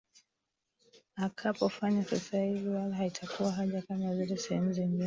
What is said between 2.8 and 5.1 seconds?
haitakuwa haja kama vile sehemu zingine